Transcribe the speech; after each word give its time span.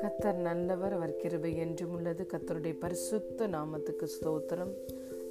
கத்தர் 0.00 0.34
நல்லவர் 0.34 0.92
அவர் 0.92 1.16
கிருபை 1.16 1.56
என்றும் 1.56 1.92
உள்ளது. 1.92 2.26
கத்தருடைய 2.32 2.76
பரிசுத்த 2.78 3.48
நாமத்துக்கு 3.48 4.06
ஸ்தோத்திரம். 4.06 4.72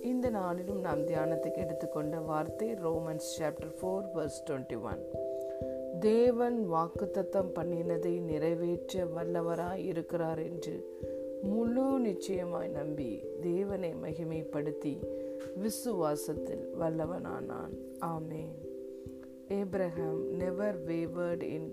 இந்த 0.01 0.29
நாளிலும் 0.29 0.79
நாம் 0.79 0.99
தியானத்துக்கு 0.99 1.55
எடுத்துக்கொண்ட 1.55 2.19
வார்த்தை 2.19 2.73
Romans 2.73 3.29
chapter 3.39 3.73
four 3.81 4.03
verse 4.15 4.41
twenty 4.49 4.81
one 4.81 5.07
தேவன் 5.99 6.71
வாக்குத்தத்தம் 6.71 7.51
பண்ணினதை 7.55 8.19
நிறைவேற்ற 8.19 9.05
வல்லவராய் 9.05 9.85
இருக்கிறார் 9.85 10.39
என்று 10.39 10.99
முழு 11.41 11.99
நிச்சயமாய் 11.99 12.67
நம்பி 12.67 13.23
தேவனை 13.41 13.93
மகிமைப்படுத்தி 14.03 14.99
விசுவாசத்தில் 15.63 16.65
வல்லவனானான். 16.79 17.75
ஆமேன். 17.99 18.70
Abraham 19.51 20.17
never 20.37 20.69
wavered 20.87 21.43
in 21.45 21.63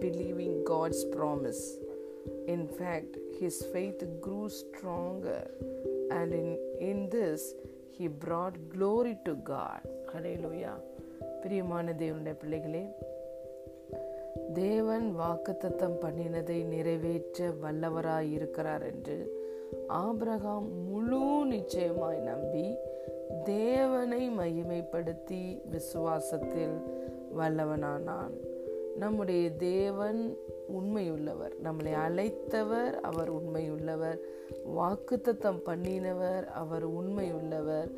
believing 0.00 0.54
God's 0.64 1.04
promise. 1.06 1.62
In 2.46 2.62
fact, 2.68 3.16
his 3.40 3.56
faith 3.72 4.02
grew 4.20 4.48
stronger, 4.50 5.42
and 6.10 6.32
in, 6.32 6.58
in 6.80 6.98
this, 7.10 7.54
he 7.90 8.06
brought 8.24 8.56
glory 8.68 9.16
to 9.24 9.34
God. 9.52 9.80
Hallelujah. 10.12 10.76
பிரியமான 11.42 11.92
தேவனுடைய 11.92 12.34
பிள்ளைகளே 12.34 12.82
தேவன் 14.54 15.06
வாக்குத்தத்தம் 15.18 15.96
பண்ணினதை 16.04 16.58
நிறைவேற்ற 16.64 17.48
வல்லவராய் 17.62 18.30
இருக்கிறார் 18.32 18.84
என்று 18.92 19.16
ஆபிரகாம் 20.04 20.68
முழு 20.88 21.20
நிச்சயமாய் 21.52 22.20
நம்பி 22.30 22.66
தேவனை 23.44 24.22
மகிமைப்படுத்தி 24.38 25.42
விசுவாசத்தில் 25.72 26.76
வல்லவனானான். 27.38 28.34
நம்முடைய 28.96 29.50
தேவன் 29.50 30.36
உண்மையுள்ளவர். 30.76 31.52
நம்மளை 31.64 31.92
அழைத்தவர் 32.08 32.92
அவர் 32.92 33.32
உண்மையுள்ளவர். 33.34 34.18
வாக்குத்தத்தம் 34.76 35.60
பண்ணினவர் 35.66 36.44
அவர் 36.44 36.88
உண்மையுள்ளவர். 36.88 37.90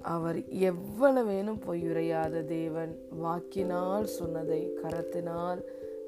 அவர் 0.00 0.38
எவ்வளவேனும் 0.38 1.60
பொய்யுரையாத 1.68 2.44
தேவன் 2.44 2.98
வாக்கினால் 3.10 4.06
சொன்னதை 4.06 4.78
கரத்தினால் 4.82 5.60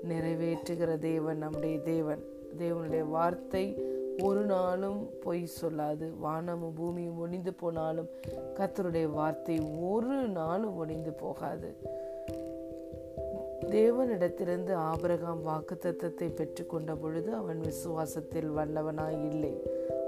நிறைவேற்றுகிற 0.09 0.99
தேவன் 0.99 1.39
நம்முடைய 1.39 1.79
தேவன். 1.79 2.23
தேவனுடைய 2.59 3.09
வார்த்தை 3.09 3.97
ஒரு 4.23 4.45
நாளும் 4.45 5.09
பொய் 5.23 5.49
சொல்லாது. 5.63 6.19
வானமும் 6.19 6.75
பூமியும் 6.75 7.19
ஒணிந்து 7.27 7.53
போனாலும் 7.61 8.09
கத்தருடைய 8.55 9.11
வார்த்தை 9.11 9.61
ஒரு 9.81 10.29
நாளும் 10.29 10.89
ஒணிந்து 10.89 11.13
போகாது. 11.21 11.75
தேவனிடத்திலிருந்து 13.75 14.73
ஆபரகாம் 14.91 15.41
வாக்கு 15.49 15.75
தத்தத்தை 15.85 16.29
பெற்றுக்கொண்ட 16.39 16.93
பொழுது 17.01 17.31
அவன் 17.35 17.61
விசுவாசத்தில் 17.61 18.51
வல்லவனாய் 18.59 19.21
இல்லை. 19.31 19.55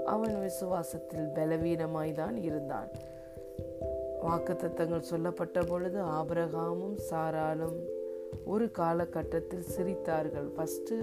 அவன் 0.05 0.35
விசுவாசத்தில் 0.47 1.27
பலவீனமாய் 1.37 2.13
தான் 2.21 2.37
இருந்தான். 2.49 2.89
வாக்கு 4.23 4.53
தத்தங்கள் 4.53 5.09
சொல்லப்பட்ட 5.11 5.59
பொழுது 5.61 5.99
ஆபரகாமும் 6.19 6.97
சாராலும் 7.09 7.77
ஒரு 8.45 8.65
காலகட்டத்தில் 8.71 9.69
சிரித்தார்கள். 9.75 10.49
ஃபஸ்ட்டு 10.55 10.97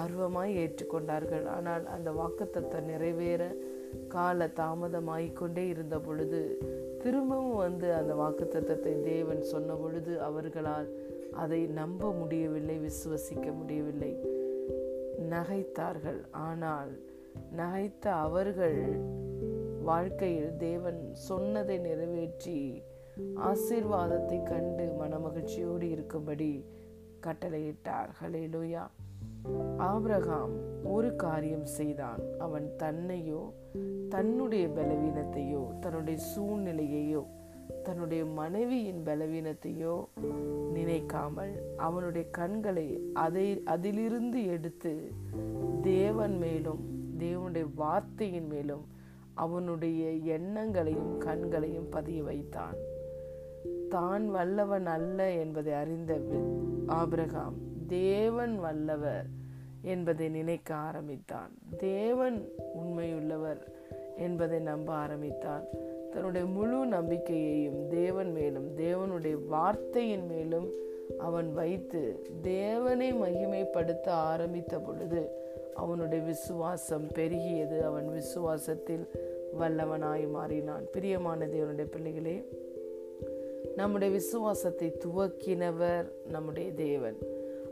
ஆர்வமாய் 0.00 0.56
ஏற்றுக்கொண்டார்கள். 0.62 1.46
ஆனால் 1.56 1.84
அந்த 1.94 2.10
வாக்குத்தத்தம் 2.20 2.88
நிறைவேற 2.92 3.42
கால 4.08 4.46
தாமதமாகிக்கொண்டே 4.46 5.68
இருந்த 5.68 5.98
பொழுது 5.98 6.58
திரும்பவும் 7.02 7.56
வந்து 7.56 7.94
அந்த 7.94 8.14
வாக்குத்தத்தத்தை 8.14 9.00
தேவன் 9.00 9.42
சொன்ன 9.42 9.74
பொழுது 9.74 10.22
அவர்களால் 10.22 10.88
அதை 11.32 11.66
நம்ப 11.66 12.12
முடியவில்லை 12.12 12.78
விசுவசிக்க 12.78 13.52
முடியவில்லை. 13.52 14.18
நகைத்தார்கள். 15.30 16.20
ஆனால் 16.30 16.98
நகைத்த 17.56 18.06
அவர்கள் 18.08 19.00
வாழ்க்கையில் 19.82 20.56
தேவன் 20.56 21.14
சொன்னதை 21.14 21.78
நிறைவேற்றி 21.78 22.82
ஆசீர்வாதத்தை 23.36 24.42
கண்டு 24.42 24.84
மனமகிழ்ச்சியோடு 25.00 25.82
இருக்கும்படி 25.82 26.64
கட்டளையிட்டார். 27.26 28.10
ஹலேலுயா 28.22 28.86
ஆபிரகாம் 29.76 30.50
ஒரு 30.84 31.16
காரியம் 31.16 31.66
செய்தான். 31.66 32.20
அவன் 32.38 32.72
தன்னையோ 32.78 33.52
தன்னுடைய 34.08 34.68
பலவீனத்தையோ 34.68 35.78
தன்னுடைய 35.78 36.24
சூழ்நிலையையோ 36.36 37.24
தன்னுடைய 37.82 38.24
மனைவியின் 38.24 39.02
பலவீனத்தையோ 39.04 40.04
நினைக்காமல் 40.72 41.62
அவனுடைய 41.76 42.28
கண்களை 42.30 43.00
அதை 43.14 43.62
அதிலிருந்து 43.64 44.46
எடுத்து 44.46 45.12
தேவன் 45.82 46.38
மேலும் 46.38 46.82
தேவனுடைய 47.18 47.66
வார்த்தையின் 47.74 48.46
மேலும் 48.46 48.84
அவனுடைய 49.34 50.08
எண்ணங்களையும் 50.08 51.18
கண்களையும் 51.18 51.88
பதிய 51.88 52.22
வைத்தான். 52.22 52.76
தான் 53.88 54.30
வல்லவன் 54.30 54.86
அல்ல 54.86 55.30
என்பதை 55.30 55.72
அறிந்த 55.72 56.20
ஆபிரகாம் 56.86 57.54
தேவன் 57.86 58.60
வல்லவர் 58.60 59.26
என்பதை 59.82 60.28
நினைக்க 60.28 60.74
ஆரம்பித்தான். 60.74 61.50
தேவன் 61.78 62.48
உண்மையுள்ளவர் 62.78 63.60
என்பதை 64.16 64.58
நம்ப 64.58 64.92
ஆரம்பித்தான். 64.92 65.62
தன்னுடைய 66.10 66.46
முழு 66.46 66.86
நம்பிக்கையையும் 66.86 67.88
தேவன் 67.88 68.32
மேலும் 68.32 68.76
தேவனுடைய 68.76 69.46
வார்த்தையின் 69.46 70.26
மேலும் 70.26 70.70
அவன் 71.18 71.52
வைத்து 71.52 72.26
தேவனை 72.42 73.14
மகிமைப்படுத்த 73.14 74.06
ஆரம்பித்த 74.06 74.78
பொழுது 74.78 75.28
அவனுடைய 75.74 76.24
விசுவாசம் 76.24 77.06
பெருகியது. 77.06 77.80
அவன் 77.80 78.08
விசுவாசத்தில் 78.08 79.08
வல்லவனாய் 79.58 80.30
மாறினான். 80.30 80.84
பிரியமான 80.92 81.46
தேவனுடைய 81.46 81.86
பிள்ளைகளே 81.90 82.48
நம்முடைய 83.76 84.14
விசுவாசத்தை 84.14 84.96
துவக்கினவர் 85.04 86.06
நம்முடைய 86.30 86.72
தேவன். 86.72 87.16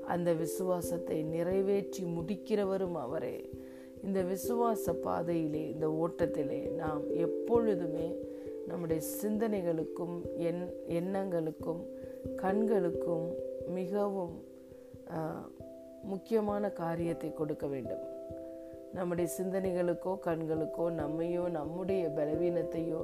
அந்த 0.06 0.30
விசுவாசத்தை 0.32 1.18
நிறைவேற்றி 1.34 2.02
முடிக்கிறவரும் 2.04 2.98
அவரே. 3.04 3.36
இந்த 4.02 4.20
விசுவாச 4.22 4.92
பாதையிலே 5.06 5.62
இந்த 5.70 5.86
ஓட்டத்திலே 6.02 6.60
நாம் 6.80 7.04
எப்பொழுதுமே 7.26 8.08
நம்முடைய 8.68 9.00
சிந்தனைகளுக்கும் 9.20 10.16
எண் 10.48 10.64
எண்ணங்களுக்கும் 10.98 11.82
கண்களுக்கும் 12.36 13.26
மிகவும் 13.78 14.34
முக்கியமான 16.12 16.70
காரியத்தை 16.82 17.30
கொடுக்க 17.32 17.66
வேண்டும். 17.66 18.04
நம்முடைய 18.92 19.28
சிந்தனைகளுக்கோ 19.38 20.12
கண்களுக்கோ 20.26 20.86
நம்மையோ 21.02 21.44
நம்முடைய 21.50 22.02
பலவீனத்தையோ 22.18 23.02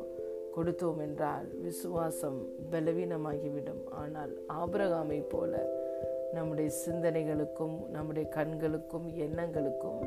கொடுத்தோம் 0.56 1.00
என்றால் 1.06 1.46
விசுவாசம் 1.62 2.38
பலவீனமாகிவிடும். 2.72 3.82
ஆனால் 4.00 4.32
ஆபிரகாமை 4.60 5.20
போல 5.28 5.52
நம்முடைய 6.32 6.70
சிந்தனைகளுக்கும் 6.86 7.88
நம்முடைய 7.88 8.28
கண்களுக்கும் 8.28 9.08
எண்ணங்களுக்கும் 9.18 10.00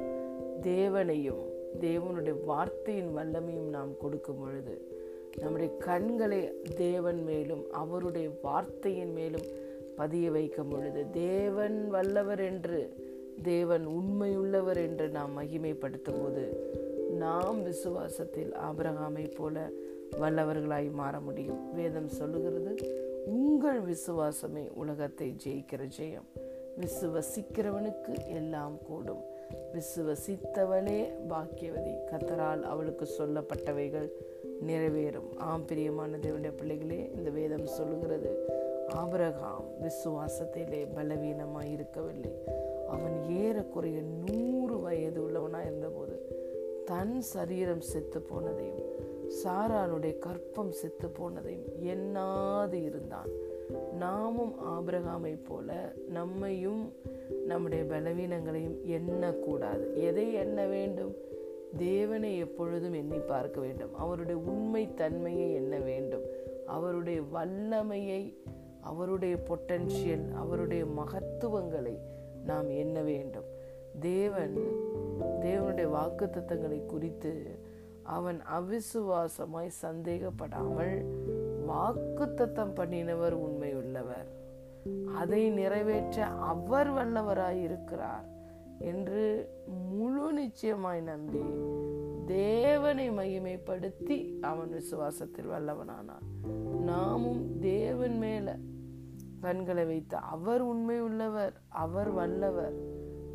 தேவனையும் 0.61 1.43
தேவனுடைய 1.81 2.33
வார்த்தையின் 2.45 3.17
வல்லமையும் 3.17 3.69
நாம் 3.69 3.97
கொடுக்கும் 3.97 4.39
பொழுது 4.39 4.87
நம்முடைய 5.37 5.77
கண்களை 5.77 6.51
தேவன் 6.75 7.23
மேலும் 7.23 7.71
அவருடைய 7.71 8.29
வார்த்தையின் 8.41 9.13
மேலும் 9.13 9.47
பதிய 9.95 10.31
வைக்கும் 10.31 10.67
பொழுது 10.67 11.09
தேவன் 11.09 11.87
வல்லவர் 11.89 12.39
என்று 12.39 12.93
தேவன் 13.43 13.87
உண்மையுள்ளவர் 13.87 14.75
என்று 14.75 15.09
நாம் 15.09 15.41
மகிமைப்படுத்தும் 15.41 16.21
போது 16.23 16.43
நாம் 17.09 17.65
விசுவாசத்தில் 17.65 18.53
ஆபிரகாமை 18.67 19.35
போல 19.35 19.69
வல்லவர்களாய் 20.19 20.91
மாற 20.91 21.19
முடியும். 21.19 21.73
வேதம் 21.73 22.07
சொல்லுகிறது 22.07 23.02
உங்கள் 23.25 23.81
விசுவாசமே 23.81 24.69
உலகத்தை 24.73 25.35
ஜெயிக்கிற 25.45 25.89
ஜெயம். 25.99 26.27
விசுவசிக்கிறவனுக்கு 26.79 28.27
எல்லாம் 28.27 28.77
கூடும். 28.87 29.23
விசுவசித்தவளே 29.73 31.09
பாக்கியவதி. 31.29 31.95
கத்தரால் 32.11 32.61
அவளுக்கு 32.61 33.09
சொல்லப்பட்டவைகள் 33.17 34.09
நிறைவேறும். 34.67 35.37
ஆம் 35.37 35.65
பிரியமான 35.65 36.17
தேவனுடைய 36.17 36.51
பிள்ளைகளே 36.57 37.11
இந்த 37.15 37.29
வேதம் 37.29 37.65
சொல்லுகிறது 37.65 38.47
ஆபரகாம் 38.89 39.65
விசுவாசத்திலே 39.81 40.87
பலவீனமாக 40.93 41.65
இருக்கவில்லை. 41.65 42.31
அவன் 42.87 43.29
ஏறக்குறைய 43.29 44.01
நூறு 44.01 44.79
வயது 44.79 45.23
உள்ளவனாக 45.23 45.63
இருந்தபோது 45.63 46.41
தன் 46.85 47.21
சரீரம் 47.21 47.81
செத்து 47.81 48.19
போனதையும் 48.19 49.11
சாராளுடைய 49.43 50.17
கற்பம் 50.17 50.71
செத்து 50.71 51.07
போனதையும் 51.07 51.79
எண்ணாது 51.79 52.73
இருந்தான். 52.73 53.27
நாமும் 53.93 54.55
ஆபிரகாமை 54.65 55.39
போல 55.43 55.93
நம்மையும் 56.09 56.93
நம்முடைய 57.45 57.83
பலவீனங்களையும் 57.83 58.77
எண்ணக்கூடாது. 58.87 59.93
எதை 59.93 60.33
எண்ண 60.33 60.65
வேண்டும்? 60.65 61.15
தேவனை 61.77 62.37
எப்பொழுதும் 62.37 62.93
எண்ணி 62.93 63.17
பார்க்க 63.17 63.59
வேண்டும். 63.61 63.95
அவருடைய 63.95 64.41
உண்மை 64.45 64.93
தன்மையை 64.93 65.53
எண்ண 65.53 65.77
வேண்டும். 65.77 66.21
அவருடைய 66.65 67.21
வல்லமையை 67.21 68.37
அவருடைய 68.81 69.35
பொட்டன்ஷியல் 69.35 70.31
அவருடைய 70.33 70.85
மகத்துவங்களை 70.85 71.97
நாம் 72.45 72.69
எண்ண 72.69 73.01
வேண்டும். 73.01 73.45
தேவன் 73.99 74.57
தேவனுடைய 75.41 75.85
வாக்கு 75.85 76.85
குறித்து 76.85 77.71
அவன் 78.03 78.41
அவிசுவாசமாய் 78.59 79.69
சந்தேகப்படாமல் 79.81 81.05
வாக்கு 81.65 82.33
தத்தம் 82.33 82.75
பண்ணினவர் 82.75 83.31
உண்மை 83.31 83.73
உள்ளவர் 83.73 84.31
அதை 85.15 85.49
நிறைவேற்ற 85.49 86.25
அவர் 86.25 86.91
வல்லவராய் 86.91 87.61
இருக்கிறார் 87.61 88.25
என்று 88.79 89.49
முழு 89.89 90.33
நிச்சயமாய் 90.33 91.01
நம்பி 91.01 91.43
தேவனை 92.25 93.11
மகிமைப்படுத்தி 93.11 94.39
அவன் 94.39 94.73
விசுவாசத்தில் 94.73 95.49
வல்லவனானான். 95.49 96.45
நாமும் 96.83 97.59
தேவன் 97.59 98.17
மேல 98.17 98.57
கண்களை 99.41 99.85
வைத்து 99.85 100.17
அவர் 100.17 100.61
உண்மை 100.61 101.01
உள்ளவர் 101.01 101.53
அவர் 101.67 102.11
வல்லவர் 102.11 102.73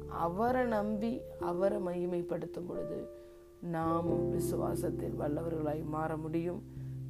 அவரை 0.09 0.65
நம்பி 0.65 1.20
அவரை 1.41 1.79
மகிமைப்படுத்தும் 1.79 2.67
பொழுது 2.67 3.11
நாமும் 3.62 4.38
விசுவாசத்தில் 4.38 5.14
வல்லவர்களாய் 5.19 5.84
மாற 5.84 6.16
முடியும். 6.16 6.62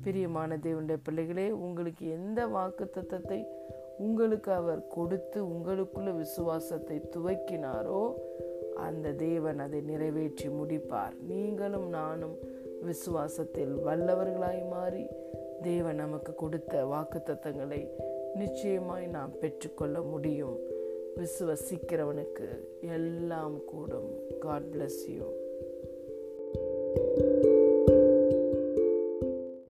பிரியமான 0.03 0.57
தேவனுடைய 0.57 0.97
பிள்ளைகளே 1.03 1.51
உங்களுக்கு 1.51 2.11
எந்த 2.11 2.47
வாக்கு 2.47 2.91
தத்தத்தை 2.95 3.47
உங்களுக்கு 3.99 4.53
அவர் 4.53 4.89
கொடுத்து 4.89 5.45
உங்களுக்குள்ள 5.47 6.17
விசுவாசத்தை 6.17 7.09
துவக்கினாரோ 7.17 8.13
அந்த 8.75 9.13
தேவன் 9.13 9.59
அதை 9.59 9.81
நிறைவேற்றி 9.81 10.49
முடிப்பார். 10.49 11.15
நீங்களும் 11.21 11.89
நானும் 11.89 12.37
விசுவாசத்தில் 12.87 13.75
வல்லவர்களாய் 13.87 14.69
மாறி 14.69 15.07
தேவன் 15.63 15.95
நமக்கு 15.95 16.35
கொடுத்த 16.35 16.87
வாக்கு 16.87 17.19
தத்தங்களை 17.19 17.89
நிச்சயமாய் 18.35 19.07
நாம் 19.07 19.39
பெற்றுக்கொள்ள 19.39 20.01
முடியும். 20.01 20.59
விசுவசிக்கிறவனுக்கு 21.17 22.49
எல்லாம் 22.81 23.65
கூடும். 23.65 24.11
God 24.41 24.63
bless 24.63 25.03
you 25.07 25.38